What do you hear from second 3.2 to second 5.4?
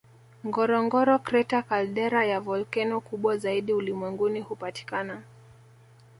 zaidi ulimwenguni hupatikana